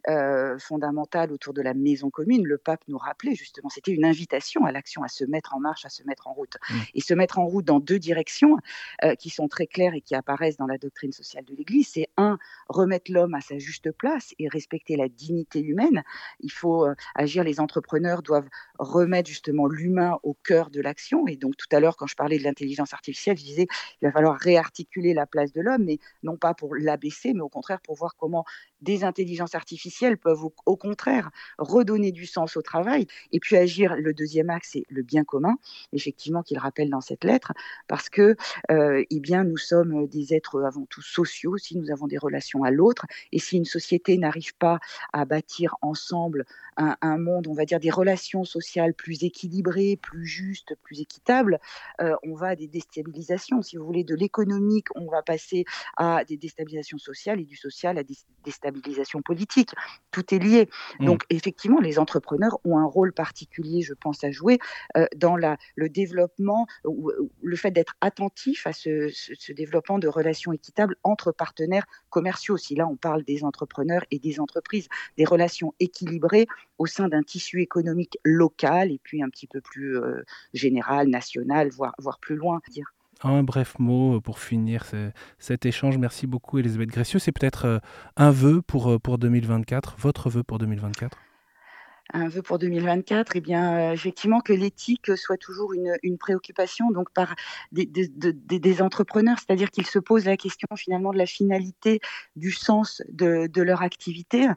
euh, 0.08 0.58
fondamentale 0.60 1.32
autour 1.32 1.54
de 1.54 1.62
la 1.62 1.74
maison 1.74 2.10
commune, 2.10 2.46
le 2.46 2.58
pape 2.58 2.82
nous 2.88 2.98
rappelait 2.98 3.36
justement, 3.36 3.70
c'était 3.70 3.92
une 3.92 4.06
invitation 4.06 4.66
à 4.66 4.72
l'action, 4.72 5.04
à 5.04 5.08
se 5.08 5.26
mettre 5.26 5.56
en 5.56 5.60
marche, 5.60 5.86
à 5.86 5.90
se 5.90 6.04
mettre 6.04 6.28
en 6.28 6.34
route. 6.34 6.58
Mmh. 6.70 6.74
Et 6.94 7.02
se 7.02 7.14
mettre 7.14 7.40
en 7.40 7.46
route 7.46 7.66
dans 7.66 7.80
deux 7.80 8.00
directions 8.00 8.58
euh, 9.04 9.16
qui 9.16 9.30
sont 9.30 9.48
très 9.48 9.68
claires 9.68 9.94
et 9.94 10.02
qui 10.02 10.16
apparaissent 10.16 10.58
dans 10.58 10.68
la 10.68 10.78
doctrine 10.78 11.12
sociale 11.12 11.44
de 11.44 11.56
l'Église. 11.56 11.90
C'est 11.94 12.08
un, 12.18 12.38
remettre 12.70 13.12
l'homme 13.12 13.34
à 13.34 13.42
sa 13.42 13.58
juste 13.58 13.92
place 13.92 14.34
et 14.40 14.48
respecter 14.48 14.96
la 14.96 15.10
dignité 15.10 15.60
humaine. 15.60 16.04
Il 16.40 16.52
faut 16.52 16.88
agir, 17.16 17.44
les 17.44 17.60
entrepreneurs 17.60 18.22
doivent 18.22 18.50
remettre 18.80 19.30
justement 19.30 19.68
l'humain 19.68 20.18
au 20.24 20.34
cœur 20.34 20.70
de 20.70 20.75
l'action. 20.82 21.28
Et 21.28 21.38
donc 21.38 21.56
tout 21.58 21.68
à 21.76 21.80
l'heure, 21.80 21.98
quand 21.98 22.08
je 22.08 22.16
parlais 22.16 22.38
de 22.38 22.44
l'intelligence 22.44 22.94
artificielle, 22.94 23.38
je 23.38 23.44
disais 23.44 23.68
il 24.02 24.06
va 24.06 24.12
falloir 24.12 24.38
réarticuler 24.40 25.14
la 25.14 25.26
place 25.26 25.52
de 25.52 25.62
l'homme, 25.62 25.84
mais 25.86 26.00
non 26.24 26.38
pas 26.38 26.54
pour 26.54 26.76
l'abaisser, 26.76 27.34
mais 27.34 27.42
au 27.42 27.50
contraire 27.50 27.80
pour 27.82 27.96
voir 27.96 28.16
comment 28.18 28.46
des 28.86 29.04
intelligences 29.04 29.56
artificielles 29.56 30.18
peuvent 30.18 30.46
au, 30.66 30.78
contraire 30.78 31.32
redonner 31.58 32.12
du 32.12 32.26
sens 32.26 32.56
au 32.56 32.62
travail 32.62 33.08
et 33.32 33.40
puis 33.40 33.58
agir. 33.58 33.96
Le 33.98 34.14
deuxième 34.14 34.50
axe, 34.50 34.70
c'est 34.74 34.86
le 34.90 35.02
bien 35.02 35.24
commun, 35.24 35.58
effectivement, 35.92 36.44
qu'il 36.44 36.60
rappelle 36.60 36.90
dans 36.90 37.02
cette 37.02 37.24
lettre, 37.24 37.52
parce 37.88 38.10
que 38.10 38.36
euh, 38.72 39.04
eh 39.10 39.20
bien, 39.20 39.44
nous 39.44 39.58
sommes 39.58 40.08
des 40.08 40.34
êtres 40.34 40.64
avant 40.64 40.86
tout 40.86 41.02
sociaux, 41.02 41.58
si 41.58 41.78
nous 41.78 41.92
avons 41.92 42.08
des 42.08 42.20
relations 42.20 42.64
à 42.64 42.72
l'autre, 42.72 43.06
et 43.32 43.40
si 43.40 43.58
une 43.58 43.66
société 43.66 44.18
n'arrive 44.18 44.56
pas 44.56 44.80
à 45.12 45.26
bâtir 45.26 45.76
ensemble 45.82 46.46
un, 46.78 47.18
monde, 47.18 47.48
on 47.48 47.54
va 47.54 47.64
dire, 47.64 47.80
des 47.80 47.90
relations 47.90 48.44
sociales 48.44 48.94
plus 48.94 49.24
équilibrées, 49.24 49.98
plus 50.02 50.26
justes, 50.26 50.76
plus 50.84 51.00
équitables, 51.00 51.60
euh, 52.02 52.16
on 52.24 52.36
va 52.36 52.50
à 52.50 52.56
des 52.56 52.68
déstabilisations. 52.68 53.62
Si 53.62 53.78
vous 53.78 53.86
voulez, 53.86 54.04
de 54.04 54.14
l'économique, 54.14 54.88
on 54.96 55.10
va 55.10 55.22
passer 55.22 55.64
à 55.96 56.26
des 56.26 56.36
déstabilisations 56.36 56.98
sociales 56.98 57.40
et 57.40 57.46
du 57.46 57.56
social 57.56 57.98
à 57.98 58.04
des 58.04 58.18
déstabilisations 58.44 58.75
politiques. 59.22 59.74
Tout 60.12 60.34
est 60.34 60.40
lié. 60.40 60.70
Mmh. 61.00 61.06
Donc, 61.06 61.24
effectivement, 61.30 61.80
les 61.80 62.00
entrepreneurs 62.00 62.60
ont 62.64 62.78
un 62.78 62.86
rôle 62.86 63.14
particulier, 63.14 63.82
je 63.82 63.94
pense, 63.94 64.24
à 64.24 64.32
jouer 64.32 64.60
euh, 64.98 65.06
dans 65.16 65.36
la, 65.38 65.58
le 65.76 65.90
développement, 65.90 66.68
ou 66.86 67.12
le 67.42 67.56
fait 67.56 67.72
d'être 67.72 67.96
attentif 68.02 68.68
à 68.68 68.74
ce, 68.74 69.10
ce, 69.14 69.52
développement 69.54 70.00
de 70.00 70.08
relations 70.08 70.54
équitables 70.54 70.96
entre 71.04 71.32
partenaires 71.32 71.86
commerciaux. 72.10 72.58
Si 72.58 72.76
là, 72.76 72.88
on 72.88 72.96
parle 72.96 73.24
des 73.24 73.44
entrepreneurs 73.44 74.04
et 74.12 74.20
des 74.20 74.40
entreprises, 74.40 74.88
des 75.18 75.26
relations 75.26 75.74
équilibrées 75.80 76.48
au 76.78 76.86
sein 76.86 77.10
d'un 77.10 77.24
tissu 77.24 77.62
économique 77.62 78.18
local 78.24 78.92
et 78.92 79.00
puis 79.02 79.24
un 79.24 79.30
petit 79.30 79.48
peu 79.48 79.62
plus 79.62 79.98
euh, 79.98 80.24
général, 80.54 81.08
national, 81.08 81.70
voire, 81.70 81.96
voire 82.00 82.20
plus 82.20 82.36
loin. 82.36 82.62
Dire. 82.70 82.95
Un 83.26 83.42
bref 83.42 83.80
mot 83.80 84.22
pour 84.22 84.38
finir 84.38 84.86
cet 85.40 85.66
échange. 85.66 85.98
Merci 85.98 86.28
beaucoup 86.28 86.60
Elisabeth 86.60 86.90
Gressieux. 86.90 87.18
C'est 87.18 87.32
peut-être 87.32 87.66
euh, 87.66 87.80
un 88.18 88.30
vœu 88.30 88.62
pour, 88.62 88.92
euh, 88.92 89.00
pour 89.00 89.18
2024, 89.18 89.96
votre 89.98 90.30
vœu 90.30 90.44
pour 90.44 90.60
2024 90.60 91.18
un 92.14 92.30
vœu 92.30 92.42
pour 92.42 92.60
2024, 92.60 93.36
eh 93.36 93.42
bien, 93.42 93.78
euh, 93.78 93.94
effectivement, 93.94 94.40
que 94.40 94.54
l'éthique 94.54 95.16
soit 95.18 95.38
toujours 95.38 95.74
une, 95.74 95.98
une, 96.04 96.18
préoccupation 96.18 96.92
donc 96.92 97.12
par 97.12 97.36
des, 97.72 97.86
des, 97.86 98.08
des, 98.08 98.82
entrepreneurs, 98.82 99.38
c'est-à-dire 99.40 99.72
qu'ils 99.72 99.88
se 99.88 100.00
posent 100.00 100.26
la 100.26 100.38
question 100.38 100.68
finalement 100.76 101.12
de 101.12 101.18
la 101.18 101.26
finalité, 101.26 102.00
du 102.36 102.52
sens 102.52 103.02
de, 103.10 103.48
de 103.48 103.62
leur 103.62 103.82
activité, 103.82 104.48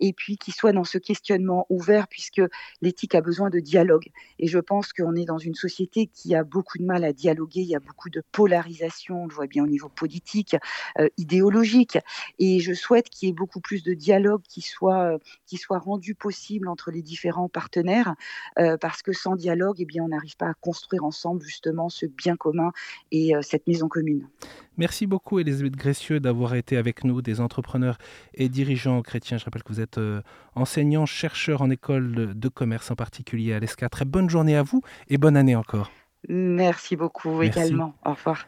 et 0.00 0.12
puis 0.12 0.36
qu'ils 0.36 0.54
soient 0.54 0.72
dans 0.72 0.84
ce 0.84 0.98
questionnement 0.98 1.66
ouvert, 1.70 2.06
puisque 2.08 2.40
l'éthique 2.80 3.14
a 3.14 3.20
besoin 3.20 3.50
de 3.50 3.58
dialogue. 3.58 4.08
Et 4.38 4.46
je 4.46 4.58
pense 4.58 4.92
qu'on 4.92 5.16
est 5.16 5.24
dans 5.24 5.38
une 5.38 5.54
société 5.54 6.06
qui 6.06 6.34
a 6.34 6.44
beaucoup 6.44 6.78
de 6.78 6.84
mal 6.84 7.04
à 7.04 7.12
dialoguer, 7.12 7.60
il 7.60 7.68
y 7.68 7.76
a 7.76 7.80
beaucoup 7.80 8.10
de 8.10 8.22
polarisation, 8.32 9.24
on 9.24 9.26
le 9.26 9.34
voit 9.34 9.48
bien 9.48 9.64
au 9.64 9.68
niveau 9.68 9.88
politique, 9.88 10.56
euh, 10.98 11.08
idéologique, 11.16 11.98
et 12.38 12.60
je 12.60 12.74
souhaite 12.74 13.08
qu'il 13.08 13.28
y 13.28 13.30
ait 13.30 13.34
beaucoup 13.34 13.60
plus 13.60 13.82
de 13.82 13.92
dialogue 13.92 14.42
qui 14.48 14.60
soit, 14.60 15.18
qui 15.46 15.56
soit 15.56 15.78
rendu 15.78 16.14
possible 16.14 16.68
entre 16.68 16.91
les 16.92 17.02
différents 17.02 17.48
partenaires, 17.48 18.14
euh, 18.58 18.76
parce 18.76 19.02
que 19.02 19.12
sans 19.12 19.36
dialogue, 19.36 19.76
eh 19.80 19.84
bien, 19.84 20.04
on 20.04 20.08
n'arrive 20.08 20.36
pas 20.36 20.48
à 20.48 20.54
construire 20.54 21.04
ensemble 21.04 21.42
justement 21.42 21.88
ce 21.88 22.06
bien 22.06 22.36
commun 22.36 22.72
et 23.10 23.34
euh, 23.34 23.42
cette 23.42 23.66
maison 23.66 23.88
commune. 23.88 24.28
Merci 24.78 25.06
beaucoup 25.06 25.38
Elisabeth 25.38 25.76
Gressieux 25.76 26.20
d'avoir 26.20 26.54
été 26.54 26.76
avec 26.76 27.04
nous, 27.04 27.20
des 27.20 27.40
entrepreneurs 27.40 27.98
et 28.34 28.48
dirigeants 28.48 29.02
chrétiens. 29.02 29.36
Je 29.36 29.44
rappelle 29.44 29.62
que 29.62 29.72
vous 29.72 29.80
êtes 29.80 29.98
euh, 29.98 30.22
enseignant, 30.54 31.04
chercheur 31.04 31.60
en 31.62 31.70
école 31.70 32.32
de 32.34 32.48
commerce 32.48 32.90
en 32.90 32.94
particulier 32.94 33.52
à 33.52 33.60
l'ESCA. 33.60 33.88
Très 33.88 34.04
bonne 34.04 34.30
journée 34.30 34.56
à 34.56 34.62
vous 34.62 34.82
et 35.08 35.18
bonne 35.18 35.36
année 35.36 35.56
encore. 35.56 35.90
Merci 36.28 36.96
beaucoup 36.96 37.40
Merci. 37.40 37.58
également. 37.58 37.94
Au 38.04 38.12
revoir. 38.12 38.46